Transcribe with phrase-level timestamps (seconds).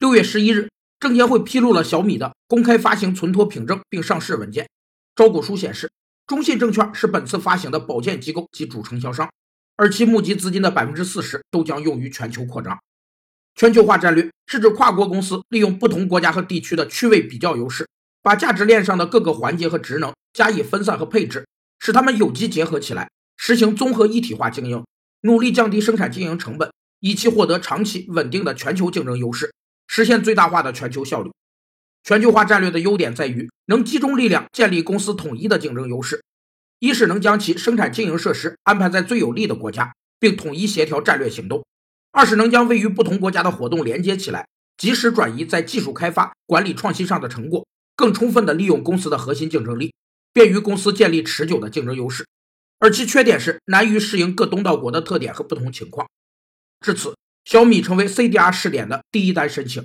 [0.00, 4.66] 六月十一日，证监会披露了小米的公开发行存托凭证并上市文件。
[5.14, 5.90] 招股书显示，
[6.26, 9.30] 中信证券是本次发行的保荐机构及主承销商，
[9.76, 12.78] 而其募集资金的百分之四十都将用于全球扩张。
[13.54, 17.86] 全球化战略是指跨国公司利用不同国家和地区的区位比较优势，
[18.22, 21.46] 把价值链上的各个环节和职能加以分散和配置，
[21.78, 24.82] 使它们有机结合起来，实行综合一体化经营，
[25.20, 29.52] 努力降低生产经营成本，以期获得长期稳定的全球竞争优势。
[29.92, 31.32] 实现最大化的全球效率。
[32.04, 36.22] 全球化战略的优点在于能集中力量建立公司统一的竞争优势。
[36.78, 41.62] 一是能将其生产经营设施安排在最有利的国家，并统一协调战略行动；
[42.12, 44.46] 二是能将位于不同国家的活动连接起来，
[44.76, 49.92] 及时转移在技术开发、管理创新上的成果，更充分地利用公司的核心竞争力，
[50.32, 52.24] 便于公司建立持久的竞争优势。
[52.78, 56.08] 而其缺点是难于适应各东道国的特点和不同情况。
[56.80, 57.16] 至此。
[57.44, 59.84] 小米成为 CDR 试点的第一单申请，